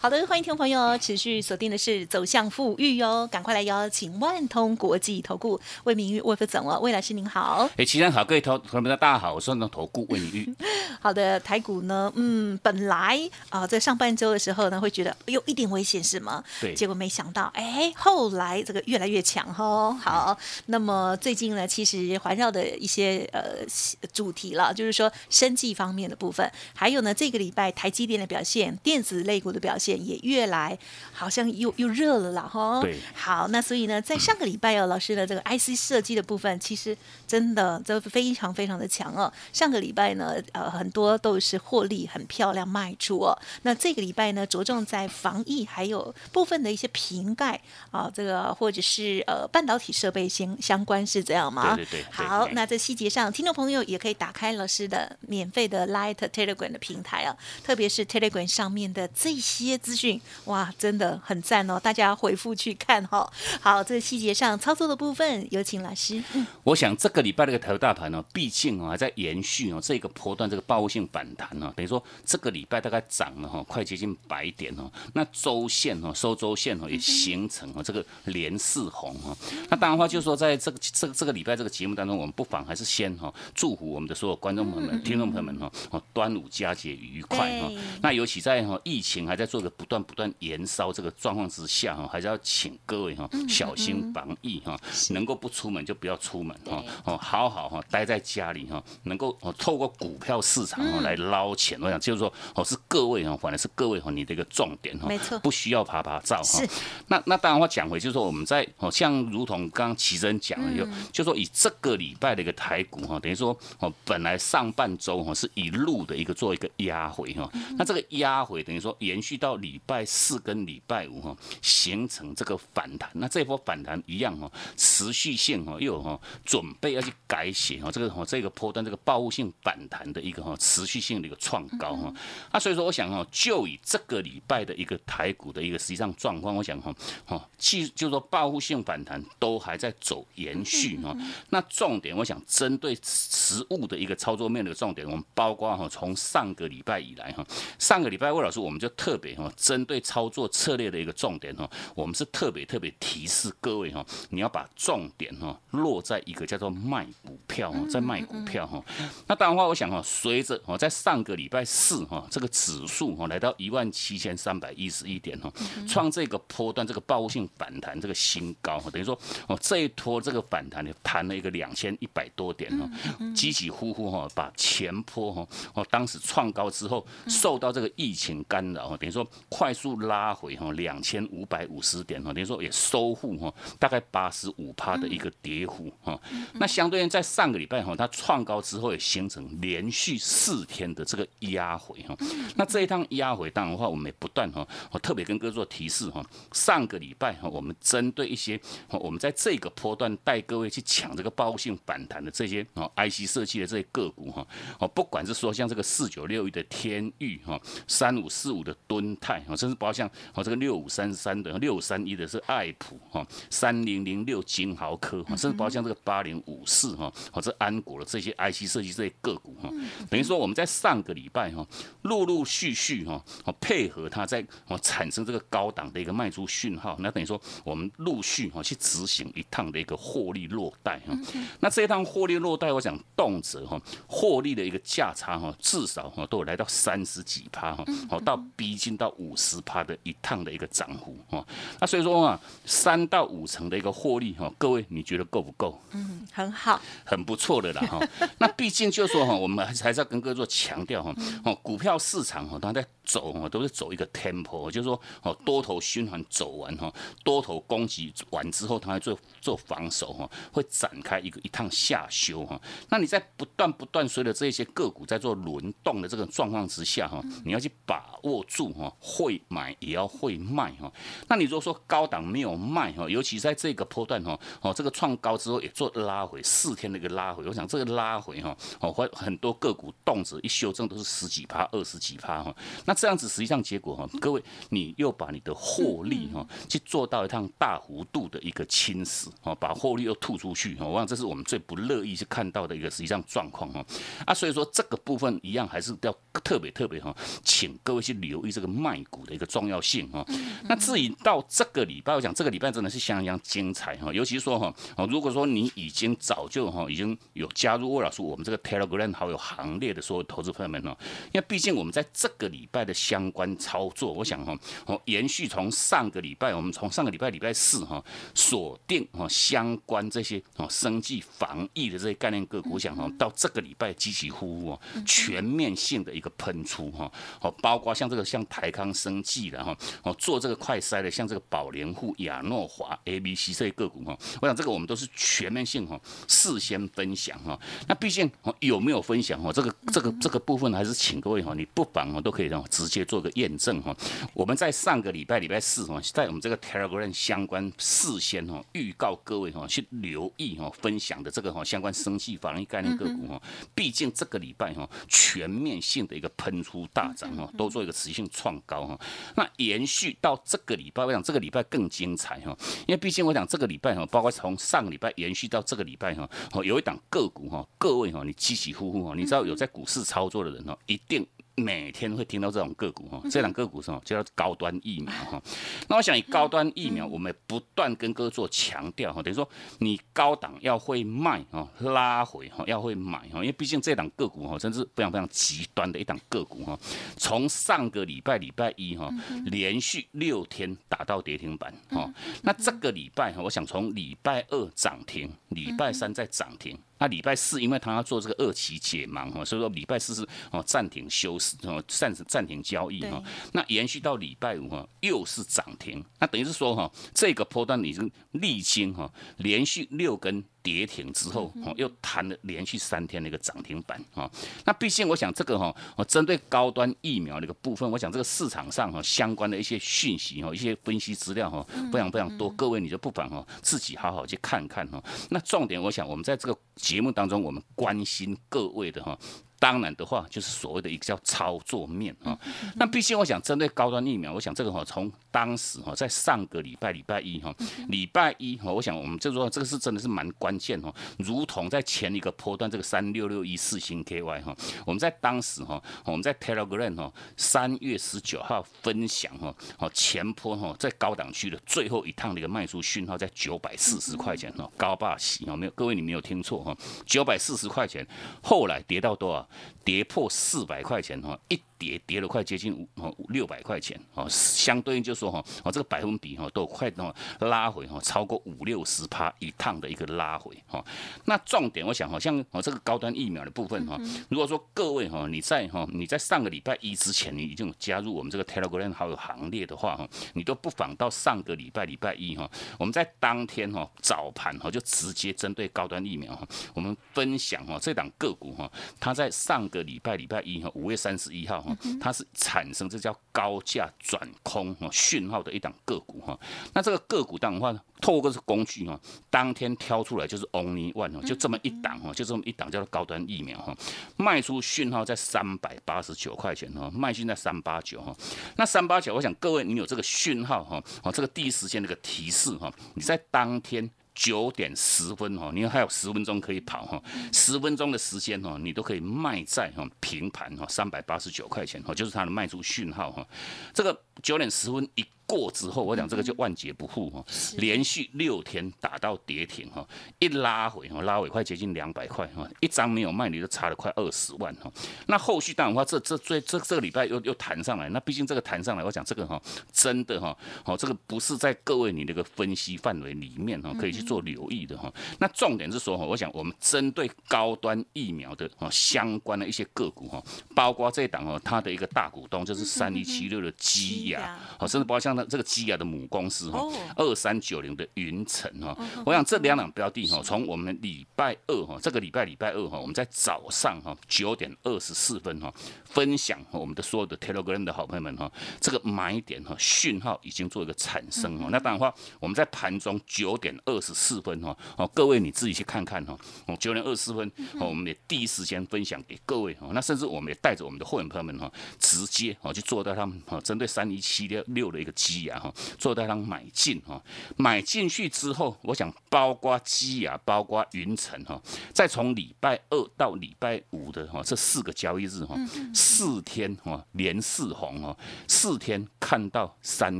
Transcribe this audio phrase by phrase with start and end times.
[0.00, 7.68] 好的，欢迎听众朋友持续锁定的是走向富裕哟，赶快来邀请万通国际投顾魏明玉魏副总哦，魏老师您好。
[7.76, 10.54] 哎，齐生好，各位投朋友们大家好，我是万通投顾魏明玉。
[11.00, 13.18] 好的，台股呢，嗯，本来
[13.48, 16.44] 啊在上半周的时候呢，会觉得有一点危险是吗？
[16.60, 16.72] 对。
[16.74, 19.92] 结果没想到，哎，后来这个越来越强哈。
[19.94, 23.66] 好，那么最近呢，其实环绕的一些呃
[24.12, 29.88] 主题了，就是说生计方面的部分，还有呢这个礼拜台积电的表现，电子类股的表现。
[30.04, 30.78] 也越来
[31.12, 32.80] 好像又又热了啦，哈。
[32.80, 32.98] 对。
[33.14, 39.32] 好，那所以呢，在上个礼拜哦，老师的这个 IC 设计的部分，其实真的都非常非常的强哦。
[39.52, 43.38] 上个礼拜呢，呃，很多都是获利很漂亮卖出哦。
[43.62, 51.74] 那这个礼拜呢，着重在防疫，还有部分的一些瓶盖啊，这个或者是呃半导体设备相相关是这样吗？
[51.76, 52.04] 对对对。
[52.10, 59.77] 好，那在细节上，听众朋友也可以打开老师的免费的 Light Telegram 的平台啊，特别是 Telegram 上面的这些。
[59.78, 61.78] 资讯哇，真的很赞哦！
[61.78, 63.30] 大家回复去看哈。
[63.60, 66.22] 好，这个细节上操作的部分，有请老师。
[66.34, 74.90] 嗯，我想这个礼拜这个台大盘呢，毕竟啊还在延续哦这个波段这个报复性反弹呢，等于说这个礼拜大概涨了哈，快接近百点哦。
[75.14, 79.36] 那周线哦，收周线哦也形成了这个连四红哈。
[79.68, 87.70] 那当然话就是说，在这个这个这个礼拜这个节目当中，我们不妨还是先哈祝福我们的所有观众朋友们、听众朋友们哈，哦端午佳节愉快哈。
[88.02, 89.78] 那尤其在哈疫情还在做个。
[89.78, 94.76] 不断不断延烧这个状况之下哈，还是要请各位哈小心防疫哈，
[95.10, 106.60] 能够不出门就不要出门哈，哦好好哈待在家里哈，能够哦透过股票市场哈来捞钱，我想就是说哦是各位哈，反正是各位哈你的一个重点哈，没错，不需要爬爬照哈。
[107.06, 132.12] 那那当然话讲回就是说我们在哦像如同刚刚奇真讲的，就就说以这个礼拜的一个台股哈，等于说哦本来上半周哈是一路的一个做一个压回哈，那这个压回等于说延续到礼拜四跟礼拜五哈，形成这个反弹，那这波反弹一样哈，持续性哈又哈准备要去改写哈，这个哈这个波段这个报复性反弹的一个哈持续性的一个创高哈，
[132.52, 136.94] 那所以说我想哈，就以这个礼拜的一个台股的一个实际上状况，我想哈
[137.24, 141.16] 哈，其就说报复性反弹都还在走延续哈，
[141.50, 147.46] 那重点我想针对实物的一个操作面的重点，我们包括哈从上个礼拜以来哈，
[147.78, 149.47] 上个礼拜魏老师我们就特别哈。
[149.56, 158.82] 针对操作策略的一个重点哈，我们是特别特别提示各位哈，你要把重点哈落在一个叫做卖股票哈，在卖股票哈。
[159.26, 165.52] 那当然话，我想哈，随着哦，在上个礼拜四哈，这个指数哈来到一万七千三百一十一点哈，
[165.88, 172.88] 创这个波段这个报复性反弹这个新高哈，等于说哦这一波这个反弹呢，弹了一个两千一百多点哈，
[173.34, 179.26] 起起呼呼哈，把前坡哈哦当时创高之后，受到这个疫情干扰哈，等于说。
[179.48, 186.20] 快速拉回哈两千五百五十点哈，等于说也收复哈大概八十五趴的一个跌幅哈。
[186.54, 192.16] 那相对应在上个礼拜哈，它创高之后也形成连续四天的这个压回哈。
[192.56, 196.24] 那这一趟压回当然的话，我们也不断哈，我特别跟各位做提示哈。
[196.52, 198.60] 上个礼拜哈，我们针对一些
[198.90, 204.46] 我们在这个波段带各位去抢这个报复性反弹的这些哦 IC 设计的这些个股哈，
[204.78, 209.27] 哦不管是说像这个四九六一的天域哈，三五四五的敦泰。
[209.46, 219.68] 哦，甚至包括像哦这个六五三三的、六三一的是爱普哈，三零零六金豪科哈，甚至包括像这个八零五四哈，或者安国的这些 IC 设计这些个股哈，
[220.08, 221.66] 等于说我们在上个礼拜哈，
[222.02, 223.22] 陆陆续续哈，
[223.60, 231.14] 配合它在哦产生这个高档的一个卖出讯号，那等于说我们陆续哈去执行一趟的一个获利落袋哈，
[231.60, 239.34] 那这一趟获利落袋，我想动辄哈获利的一个价差哈，至少哈都有来到三十几趴哈，哦到逼近到五。
[239.38, 241.46] 十趴的一趟的一个涨幅哦，
[241.78, 245.80] 那所以说啊，三到五成的一个获利哈，各位你觉得够不够？
[245.92, 248.00] 嗯，很好，很不错的啦哈。
[248.38, 256.92] 那毕竟就说哈，我们还是还是要跟各位做强调哈，哦，股票市场哈，它在走哈，都是走一个 tempo，就是说哦，多头循环走完哈，
[257.22, 262.60] 多头攻击完之后，它会做做防守哈，会展开一个一趟下修哈。
[262.88, 268.92] 那你在不断不断随着这些个股在做轮动的这个状况之下哈，你要去把握住哈。
[269.08, 270.92] 会买也要会卖哈。
[271.28, 282.54] 那你如果说高档没有卖哈，尤其在这个波段哈，哦这个创高之后也做拉回四天的一个拉回，我想这个拉回哈，哦会很多个股动辄一修正都是十几趴、二十几趴哈。
[282.84, 293.84] 那这样子实际上结果哈，各位你又把你的获利哈去做到一趟大幅度的一个侵蚀哦，把获利又吐出去哈，我想这是我们最不乐意去看到的一个实际上状况哈。
[294.26, 296.14] 啊，所以说这个部分一样还是要
[296.44, 300.24] 特别特别哈，请各位去留意这个卖股的一个重要性哈。
[300.68, 304.72] 那至于到这个礼拜，我想这个礼拜真的是相当精彩哈，尤其是说哈，
[305.08, 310.96] 如果说你已经早就哈已经有加入魏老师我们这个 Telegram 好友行列的所有投资朋友们呢，
[311.32, 314.56] 因为毕竟我们在这个礼拜的相关操作，我想哈，
[314.86, 318.04] 哦延续从上个礼拜，我们从上个礼拜礼拜四哈
[318.34, 337.58] 锁定哈相关这些哦生计防疫的这些概念个股，我想哈到这个礼拜起起呼呼哦，全面性的一个喷出哈，哦包括像这个像台康生技了哈，哦做这个快筛的，像这个宝莲户、亚诺华、A、B、C 这些个股哈，我想这个我们都是全面性哈，事先分享哈。
[337.88, 338.30] 那毕竟
[338.60, 343.96] 有没有分享哈，这个这个这个部分还是请各位哈，你不妨哦都可以让直接做个验证哈。
[344.32, 353.42] 我们在上个礼拜礼拜四哈，在我们这个 Telegram 相关事先哈预告各位哈去留意哈分享的这个哈相关生气防疫概念个股哈，
[353.74, 359.00] 毕竟这个礼拜哈全面性的一个喷出大涨哈，都做一个持续性创高哈。
[359.34, 362.56] 那延续到这个礼拜，我想这个礼拜更精彩哈，
[362.86, 366.28] 因为毕竟我想这个礼拜哈，包括从上个礼拜延续到这个礼拜哈，
[366.62, 371.26] 有一档个股哈，各位哈你起起伏伏哈，你知道有在股市操作的人哈，一定。
[371.58, 375.42] 每天会听到这种个股哈，这档个股什么叫高端疫苗哈？
[375.88, 386.78] 那我想以高端疫苗，我们不断跟各位做强调哈，等于说你高档要会卖哈，拉回哈要会买哈，因为毕竟这档个股哈，真是非常非常极端的一档个股哈。
[387.16, 389.10] 从上个礼拜礼拜一哈，
[389.46, 392.12] 连续六天打到跌停板哈，
[392.42, 396.78] 那这个礼拜哈，我想从礼拜二涨停，礼拜三再涨停。
[396.98, 403.22] 那礼拜四，因为他要做这个二期解盲哈，所以说礼拜四是哦暂停休市哦暂时暂停交易哈。
[403.52, 406.04] 那延续到礼拜五哈，又是涨停。
[406.18, 410.44] 那等于是说哈，这个波段已经历经哈连续六根。
[410.62, 414.30] 跌停之后，哦，又弹了连续三天的一个涨停板，哈。
[414.64, 422.50] 那毕竟我想这个哈，我，针对高端疫苗的一个部分，我想这个市场上哈相关的一些讯息哈，一些分析资料哈，非常非常多。
[422.50, 425.02] 各位你就不妨哈自己好好去看看哈。
[425.30, 429.18] 那重点，我想我们在这个节目当中，我们关心各位的哈。
[429.60, 432.38] 当然的话，就是所谓的一个叫操作面啊。
[432.76, 437.54] 那毕竟我想针对高端疫苗，我想这个哈，从当时哈，在上个礼拜礼拜一哈，
[437.88, 440.94] 礼拜一哈，我想我们就说这个是真的是蛮关键哈。
[441.18, 458.06] 如同在前一个波段这个三六六一四星 KY 哈，我们在当时哈，我们在 Telegram 哈，三月十九号分享哈，哦前坡哈，在高档区的最后一趟的一个卖出讯号在九百四十块钱哈，高霸喜哈，没有各位你没有听错哈，九百四十块钱，
[458.42, 459.48] 后来跌到多少？
[459.84, 470.84] 跌破四百块钱哈，一跌跌了快接近五哦六百块钱哦，相对应就说哈哦这个百分比哈都快哦拉回哈超过五六十趴一趟的一个拉回哈。
[471.24, 473.98] 那重点我想哈像哦这个高端疫苗的部分哈，
[474.28, 496.38] 如果说各位哈你在哈你在上个礼拜一之前你已经加入我们这个 Telegram 好友行列的话哈，你都不妨到上个礼拜礼拜一哈，我们在当天哈早盘哈就直接针对高端疫苗哈，我们分享哈这档个股哈，它在上个礼拜礼拜一哈，五月三十一号哈，它是产生这叫高价转空哈讯号的一档个股哈。
[496.72, 498.98] 那这个个股当的话，透过这工具哈，
[499.28, 503.76] 当天挑出来就是 only one 哦，就这么一档哈，就这么一档叫做高端疫苗哈，
[504.16, 508.16] 卖出讯号在三百八十九块钱哈，卖讯在三八九哈。
[508.56, 513.88] 那三八九，我想各位你有这个讯号哈，哦这个第一时间那个提示哈，你在当天。
[514.18, 517.00] 九点十分哈，你还有十分钟可以跑哈，
[517.32, 523.24] 十分钟的时间哈，你都可以卖在哈平盘哈，三百八十九块钱哈，就是它的卖出讯号哈，
[523.72, 525.06] 这个九点十分一。
[525.28, 527.22] 过之后，我讲这个就万劫不复哈，
[527.58, 529.86] 连续六天打到跌停哈，
[530.18, 534.72] 一拉回哈，拉回快接近两百块哈，一张没有卖你就差了快二十万哈。
[535.06, 539.38] 那后续当然话，这这最这这个礼拜又又弹上来，那毕竟这个弹上来，我讲这个哈，
[539.70, 544.90] 真的哈，好这个不是在各位你那个分析范围里面哈，可以去做留意的哈。
[545.18, 550.22] 那重点是说哈，我想我们针对高端疫苗的哈相关的一些个股哈，
[550.54, 565.52] 包括这档哦，它的一个大股东就是三一七六的基亚，哦，甚至包括像那这个基亚的母公司哈，二三九零的云城哈，我想这两档标的哈，从我们礼拜二哈，这个礼拜礼拜二哈，我们在早上哈九点二十四分哈，
[565.84, 587.02] 分享我们的所有的 Telegram 的好朋友们哈，这个买点哈讯号已经做一个产生哈，那当然话我们在盘中九点二十四分哈，哦，各位你自己去看看哈，哦，九点二十四分，哦，我们也第一时间分享给各位哈，那甚至我们也带着我们的会员朋友们哈，直接哦去做到他们哈，针对三一七六六的一个基亚哈，做到他们买进哈，
[587.38, 591.40] 买进去之后，我想包括基亚，包括云层哈，
[591.72, 595.34] 再从礼拜二到礼拜五的哈这四个交易日哈，
[595.72, 597.96] 四天哈连四红哈，
[598.26, 599.98] 四天看到三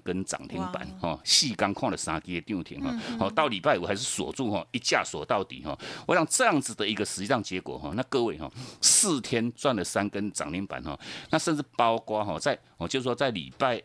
[0.00, 10.98] 根涨停板哈，细刚看了三跌涨停哈，好到礼拜五还是锁住哈，一架锁到底哈，我想这样子的一个实际上结果哈，那各位哈，四天赚了三根涨停板哈，
[11.30, 13.80] 那甚至包括哈，在我就是说在礼拜。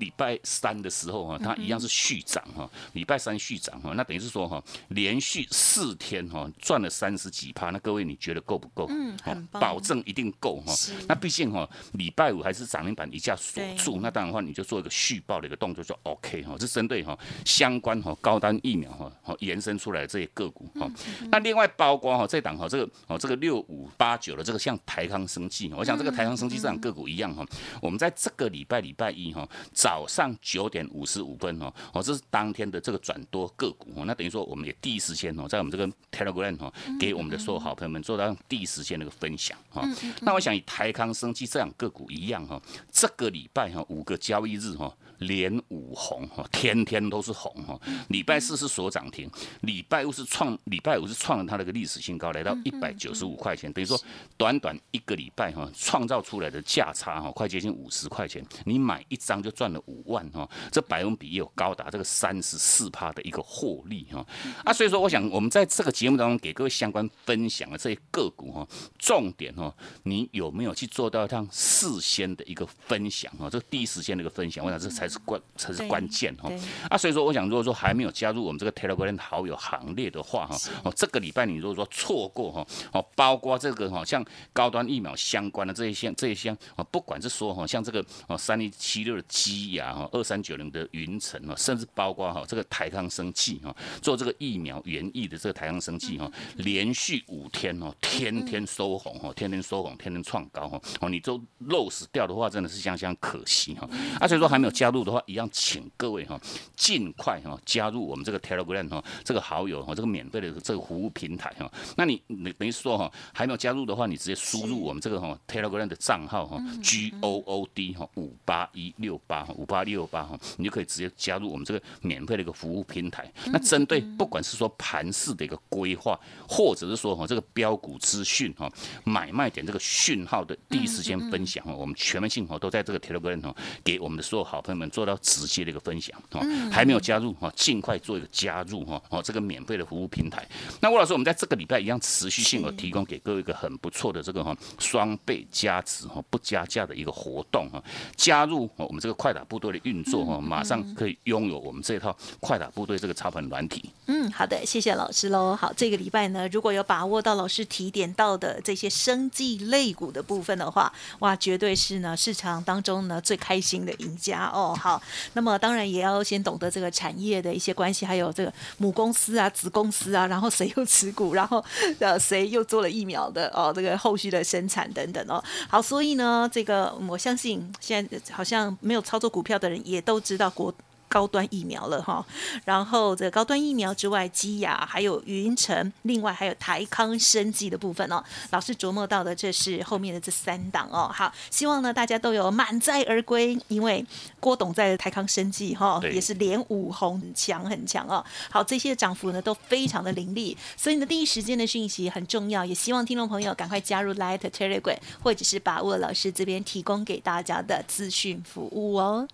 [0.00, 2.68] 礼拜三的时候哈，它一样是续涨哈。
[2.94, 7.70] 礼拜三续涨哈，那等于是说哈，连续四天哈赚了三十几趴。
[7.70, 8.86] 那各位你觉得够不够？
[8.88, 10.74] 嗯，很，保证一定够哈。
[11.06, 16.56] 那毕竟哈，礼拜五还是涨停板一下锁住，那当然的话你就做一个续报的一个动作就 OK 哈。
[16.58, 20.90] 是针对哈相关哈高单疫苗哈好延伸出来的这些个股哈。
[21.30, 27.44] 那另外包括哈这档哈这个哦这个六五八九的这个像台康生技，我想这个台康生技这档个股一样哈，
[27.82, 29.89] 我们在这个礼拜礼拜一哈早。
[29.90, 39.84] 早上九点五十五分哦，哦，这是当天的这个转多个股哦，那等于说我们也第一时间哦，在我们这个 Telegram 哦，给我们的所有好朋友们做到第一时间那个分享哈。
[40.20, 44.96] 那我想以台康生机这样个股一样哈，这个礼拜哈五个交易日哈。
[45.20, 47.78] 连五红哈，天天都是红哈。
[48.08, 49.30] 礼拜四是所涨停，
[49.62, 53.70] 礼拜五是创，礼拜五是创了它那个历史新高，来到一百九十五块钱。
[53.72, 54.00] 等于说，
[54.36, 58.44] 短短一个礼拜哈，创造出来的价差哈，快接近五十块钱。
[58.64, 64.26] 你买一张就赚了五万哈，这百分比也有高达这个三十四趴的一个获利哈。
[64.64, 68.66] 啊，所以说，我想我们在这个节目当中给各位相关分享的这些个股哈，
[68.98, 69.74] 重点哈，
[70.04, 73.50] 你有没有去做到像事先的一个分享哈？
[73.50, 75.09] 这第一时间的一个分享，我想这才。
[75.10, 76.50] 是关才是关键哈。
[76.88, 103.88] 啊，所以说我想，如果说还没有加入我们这个 Telegram 好友行列的话哈，哦，这个礼拜你如果说错过哈，哦，包括这个哈，像高端疫苗相关的这一项这一项啊，不管是说哈，像这个哦三一七六的基亚哈，二三九零的云层啊，甚至包括哈这个台康生技哈，做这个疫苗原疫的这个台康生技哈，连续五天哦，天天收红哦，天天收红，天天创高哈，哦，你都漏死掉的话，真的是相当可惜哈，
[104.20, 104.99] 啊，所以说还没有加入。
[105.04, 106.40] 的话，一样，请各位哈
[106.76, 111.70] 尽快哈加入我们这个 Telegram 哈这个好友哈这个免费的这个服务平台哈。
[111.96, 123.32] 那你你等于说哈还没有加入的话，你直接输入我们这个哈 Telegram 的账号哈 G O O D 哈五八一六八哈五八六八哈，你就可以直接加入我们这个免费的一个服务平台。
[123.46, 128.70] 那针对不管是说盘市的一个规划，或者是说哈这个标股资讯哈
[129.04, 133.54] 买卖点这个讯号的第一时间分享哈，我们全面性哈都在这个 Telegram 哈
[133.84, 134.89] 给我们的所有好朋友们。
[134.90, 140.46] 做到直接的一个分享哈，还没有加入哈，尽快做一个加入哈哦，这个免费的服务平台。
[140.80, 147.82] 那吴老师，我们在这个礼拜一样持续性的提供给各位一个很不错的这个哈双倍加值哈不加价的一个活动哈，
[148.16, 153.90] 加入我们这个快打部队的运作哈，马上可以拥有我们这套快打部队这个操盘软体。
[154.06, 155.54] 嗯，好的，谢谢老师喽。
[155.54, 164.76] 好，这个礼拜呢，如果有把握到老师提点到的这些生计类股的部分的话，哇，绝对是呢市场当中呢最开心的赢家哦。
[164.80, 165.00] 好，
[165.34, 171.62] 那么当然也要先懂得这个产业的一些关系，还有这个母公司啊、子公司啊，然后谁又持股，然后
[171.98, 175.42] 呃谁又做了疫苗的哦，这个后续的生产等等哦。
[175.68, 180.74] 好，所以呢，这个我相信现在好像没有操作股票的人也都知道国。
[181.10, 182.24] 高端疫苗了哈，
[182.64, 188.22] 然后这高端疫苗之外，基亚还有云城，另外还有台康生技的部分哦。
[188.50, 191.10] 老师琢磨到的，这是后面的这三档哦。
[191.12, 194.06] 好，希望呢大家都有满载而归，因为
[194.38, 198.24] 郭董在台康生技哈也是连五红很强很强哦。
[198.48, 209.26] 好，这些涨幅呢都非常的凌厉，所以呢第一时间的讯息很重要，也希望听众朋友赶快加入 Light Telegram，或者是把握老师这边提供给大家的资讯服务哦。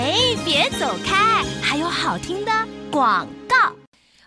[0.00, 0.14] 哎，
[0.44, 1.42] 别走开！
[1.60, 2.52] 还有好听的
[2.88, 3.72] 广告。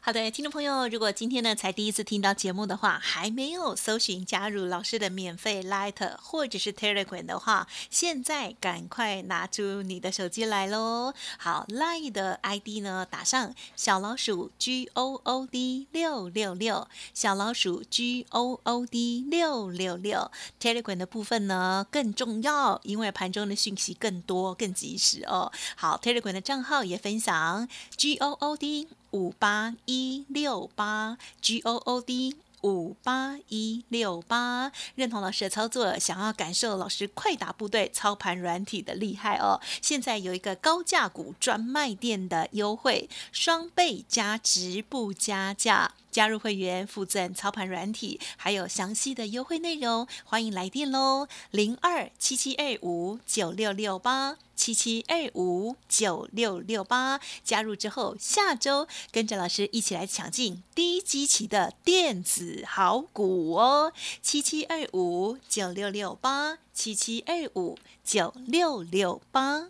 [0.03, 11.13] 好的，听众朋友，如果今天呢才第一次听到节目的话，还没有搜寻加入老师的免费 Light 或者是 Telegram 的话，现在赶快拿出你的手机来喽。
[11.37, 20.31] 好，Light 的 ID 呢打上小老鼠 G O O D 六六六，小老鼠 G O O D 六六六。
[20.59, 25.51] Telegram 的部分呢更重要，因为盘中的讯息更多、更及时哦。
[25.75, 28.87] 好，Telegram 的账号也分享 G O O D。
[29.11, 39.59] 五八一六八 G O O D 五八一六八，认同老师的操作，想要感受老师快打部队操盘软体的厉害哦！
[39.81, 45.93] 现在有一个高价股专卖店的优惠，双倍加值不加价。
[46.11, 51.27] 加入会员附赠操盘软体，还有详细的优惠内容，欢迎来电喽！
[51.49, 57.19] 零二七七二五九六六八七七二五九六六八。
[57.43, 63.93] 加入之后，下周跟着老师一起来抢进低基期的电子好股哦！
[64.21, 69.69] 七七二五九六六八七七二五九六六八。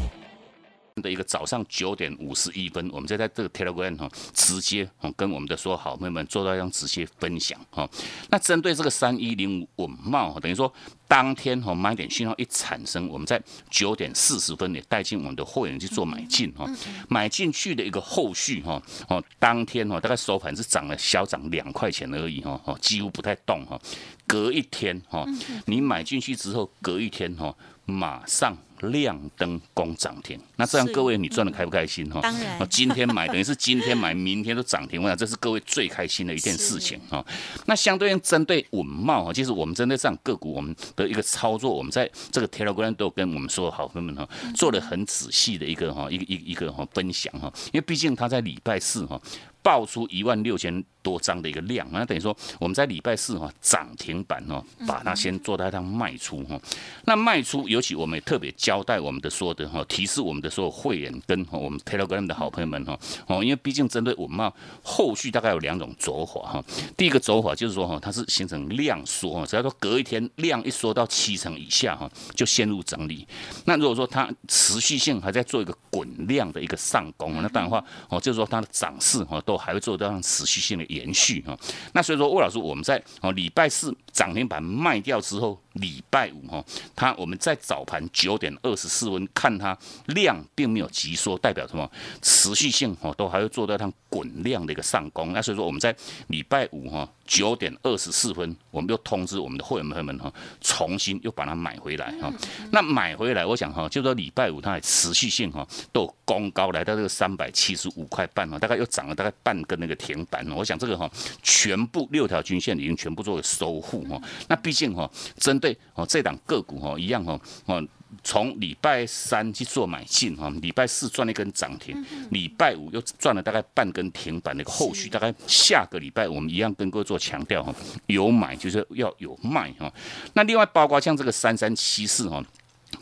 [1.01, 7.89] 的一个早上九点五十一分，我们就在这个 Telegram 哈，直接哈跟我们的所有好朋友们做到一样直接分享哈。
[8.29, 10.71] 那针对这个三一零五稳茂，等于说
[11.07, 16.65] 当天哈买点讯号一产生，我们在九点四十分也带进我们的会员去做买进哈。
[17.09, 23.79] 买进去的一个后续哈哦，当天哈大概收盘是涨了小涨两块钱而已哈哦，几乎不太动哈。
[24.27, 25.25] 隔一天哈，
[25.65, 27.53] 你买进去之后，隔一天哈
[27.85, 28.57] 马上。
[28.89, 32.19] 亮灯攻涨停，那这样各位你赚的开不开心哈？
[32.21, 37.25] 当然，今天买 等于是今天买，明天都涨停，我想这是各位最开心的一件事情哈。
[37.65, 49.21] 那相对应针对稳茂哈，其实我们针对这样个股，我们的一个操作，我们在这个 Telegram 都跟我们说好朋友们哈，做了很仔细的一个哈一个一一个哈分享哈，因为毕竟他在礼拜四哈。
[49.63, 56.59] 爆出一万六千多张的一个量，那等于说我们在礼拜四哈涨停板哦，把它先做到一趟卖出哈。
[57.05, 64.51] 那卖出，尤其我们也特别交代我们的说的哈，提示我们的所有会员跟我们 Telegram 的好朋友们哈哦，因为毕竟针对我们
[64.83, 66.63] 后续大概有两种走法哈。
[66.95, 73.27] 第一个走法就是说哈，它是形成量缩哈，只要说隔一天量一缩到七成以下哈，就陷入整理。
[73.65, 79.41] 那如果说它持续性还在做一个滚量的一个上攻，那当然话哦，就是说它的涨势哈。
[79.50, 81.57] 都还会做到持续性的延续啊，
[81.93, 85.59] 那所以说魏老师，我们在哦礼拜四涨停板卖掉之后。
[85.73, 86.63] 礼拜五哈，
[86.95, 91.89] 它我们在早盘九点二十四分看它量并没有急缩，代表什么？
[92.21, 95.31] 持续性哈都还会做到它滚量的一个上攻。
[95.31, 95.95] 那所以说我们在
[96.27, 102.29] 礼拜五哈九点二十四分，我们又通知我们的会员朋友们哈，重新又把它买回来哈。
[102.71, 110.45] 那买回来，我想哈，就说礼拜五它还持续性哈都有攻高来到这个三百七十五块半哈，大概又涨了大概半根那个停板。
[110.51, 111.09] 我想这个哈
[111.41, 114.21] 全部六条均线已经全部做了收复哈。
[114.49, 115.60] 那毕竟哈真。
[115.61, 117.81] 对哦，这档个股哈一样哈哦，
[118.23, 127.73] 从礼拜三去做买进哈，礼拜四赚了一根涨停，礼拜五又赚了大概半根停板的一个后续，大概下个礼拜我们一样跟各位做强调哈，
[128.07, 129.89] 有买就是要有卖哈。
[130.33, 132.43] 那另外包括像这个三三七四哈。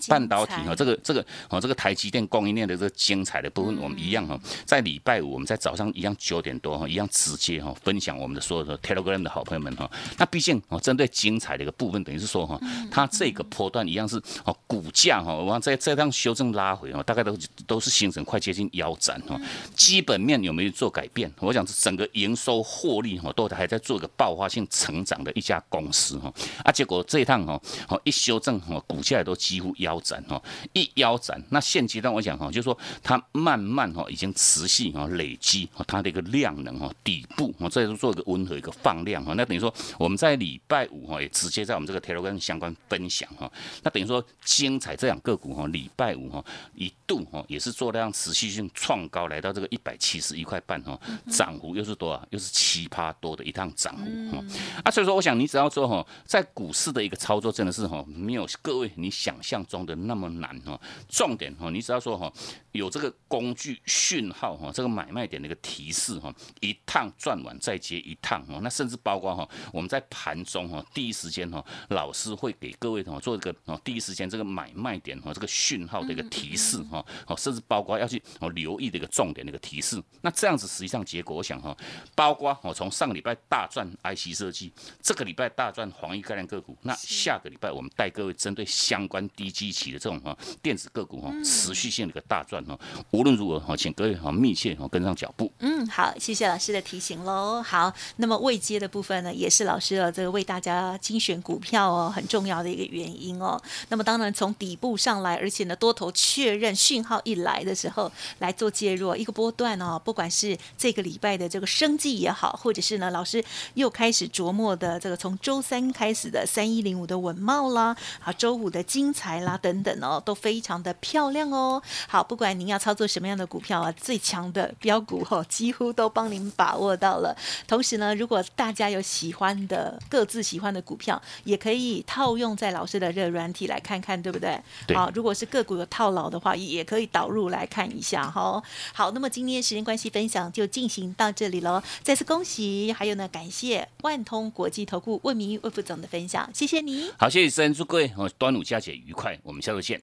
[0.08, 9.90] 半导体哈，这个这个哦，这个台积电供应链的这个精彩的部分，我们一样哈，在礼拜五我们在早上一样九点多哈，一样直接哈分享我们的所有的 Telegram 的好朋友们哈。
[10.18, 12.60] 那毕竟哦，针对精彩的一个部分，等于是说哈，
[12.92, 19.40] 它这个波段一样是哦，股价哈，往在这趟修正拉回哦，大概都都是形成快接近腰斩哈。
[19.76, 21.32] 基本面有没有做改变？
[21.40, 26.32] 我想整个营收获利哈，都还在做一个爆发性成长的一家公司哈。
[26.64, 30.40] 啊，结果这一趟哈，哦一修正哈，股价都几乎腰腰斩哈，
[30.74, 46.44] 一腰斩，那现阶段我讲哈，就是说它慢慢哈已经持续哈累积它的一个量能哈底部，我这是做一个温和一个放量哈，那等于说我们在礼拜五哈也直接在我们这个 Telegram 相关分享哈，那等于说精彩这两个股哈，礼拜五哈
[46.76, 51.00] 一度哈也是做量持续性创高来到这个一百七十一块半哈，
[51.32, 52.28] 涨幅又是多少？
[52.30, 54.44] 又是七趴多的一趟涨幅哈，
[54.84, 59.79] 啊，所以说我想你只要说哈，在股市的一个操作真的是哈没有各位你想象中。
[59.80, 60.80] 中的那么难哈。
[61.08, 62.32] 重点哈，你只要说哈，
[62.72, 80.02] 有这个工具讯号哈，这个买卖点的一个提示哈，一趟转完再接一趟哈，那甚至包括哈，我们在盘中哈，第一时间哈，老师会给各位哈做一个哦，第一时间这个买卖点哈，这个讯号的一个提示哈，哦，甚至包括要去哦留意的一个重点的一个提示。
[80.22, 81.76] 那这样子实际上结果，我想哈，
[82.16, 92.78] 包括我从上个礼拜大赚 IC 设计，这个礼拜大赚黄奕概念个股，那下个礼拜我们带各位针对相关低基期的这种哈电子个股哈，持续性的一个大赚哈。
[93.12, 95.52] 无论如何哈，请各位哈密切哈跟上脚步。
[95.60, 97.62] 嗯，好，谢谢老师的提醒喽。
[97.62, 103.62] 好，那么未接的部分呢，也是老师的这个为大家精选股票哦，很重要的一个原因哦。
[103.90, 121.82] 那么当然从底部上来，而且呢多头确认讯号一来的时候来做介入一个波段哦，不管是这个礼拜的这个生计也好，或者是呢老师又开始琢磨的这个从周三开始的三一零五的文茂啦，啊周五的精彩啦等等哦，都非常的漂亮哦。
[122.08, 127.36] 好，不管您要操作什么样的股票啊，最强的标股哦，几乎都帮您把握到了。
[127.68, 134.60] 同时呢，如果大家有喜欢的各自喜欢的股票，也可以套用在老师的热软体来看看，对不对？
[134.96, 138.62] 好，如果是个股有套牢的话，也可以导入来看一下哈。
[138.94, 141.82] 好，那么今天时间关系，分享就进行到这里喽。
[142.04, 147.12] 再次恭喜，还有呢，感谢万通国际投顾魏明玉魏副总的分享，谢谢你。
[147.18, 150.00] 好，谢谢生，祝各位端午佳节愉快，我们下次见。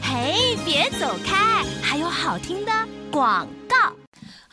[0.00, 2.72] 嘿，别走开，还有好听的
[3.10, 4.05] 广告。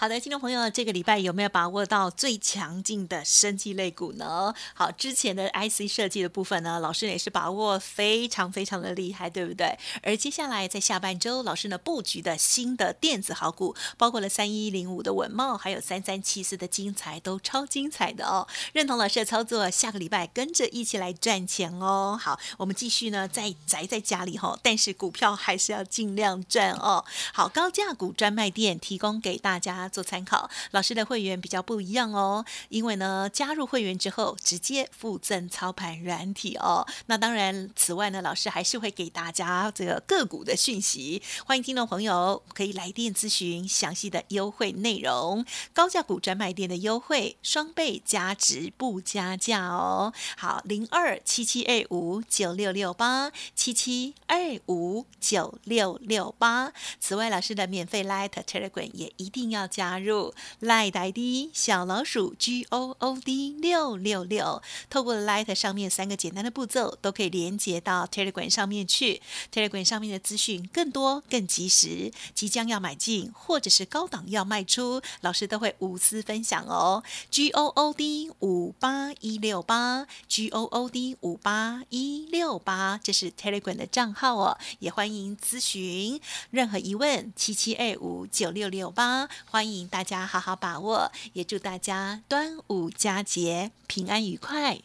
[0.03, 4.53] 好的，听众朋友，这个礼拜有没有把握到最强劲的生技类股呢？
[4.73, 9.79] 好，之前的 IC 设计的部分呢，老师也是把握非常非常的厉害，对不对？
[10.01, 18.45] 而接下来在下半周，老师呢布局的新的电子好股，包括了三一零五的文茂，还有三三七四的精彩，都超精彩的哦。
[18.73, 22.19] 认同老师的操作，下个礼拜跟着一起来赚钱哦。
[22.21, 27.05] 好，我们继续呢，在宅在家里哈，但是股票还是要尽量赚哦。
[27.33, 29.89] 好，高价股专卖店提供给大家。
[29.93, 36.85] 做参考，老师的会员比较不一样哦，因为呢，加入会员之后直接附赠操盘软体哦。
[37.05, 45.45] 那当然，此外呢，老师还是会给大家这个个股的讯息，欢迎听众朋友可以来电咨询详细的优惠内容。
[45.73, 50.11] 高价股专卖店的优惠，双倍加值不加价哦。
[50.35, 56.73] 好，零二七七二五九六六八七七二五九六六八。
[56.99, 59.82] 此外，老师的免费 Light Telegram 也一定要加。
[59.83, 69.21] 加入赖呆的小老鼠 G O O D 六六六，透过 Light 上面三个简单的步骤，都可以连接到 Telegram 上面去。
[69.51, 77.03] Telegram 上面的资讯更多、更及时，即将要买进或者是高档要卖出，老师都会无私分享哦。
[77.29, 89.71] G O O D 五八一六八，G O O D 五八一六八，这是 Telegram 的账号哦，也欢迎咨询任何疑问，七七二五九六六八，欢欢。
[89.71, 94.77] 迎大家好好把握，也祝大家端午佳节平安愉快。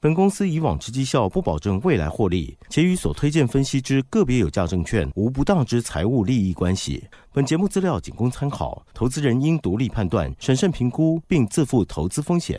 [0.00, 7.04] 本公司以往之绩效不保证未来获利，且与所推荐分析之个别有价证券无不当之财务利益关系。
[7.30, 12.58] 本节目资料仅供参考，投资人应独立判断、审慎评估，并自负投资风险。